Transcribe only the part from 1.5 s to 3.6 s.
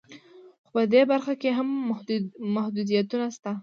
هم محدودیتونه شته